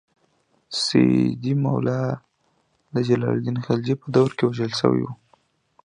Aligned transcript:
سیدي 0.83 1.53
مولا 1.63 2.01
د 2.93 2.95
جلال 3.07 3.31
الدین 3.37 3.57
خلجي 3.65 3.95
په 4.01 4.07
دور 4.15 4.29
کې 4.37 4.43
وژل 4.45 4.71
شوی 4.79 5.01
و. 5.03 5.07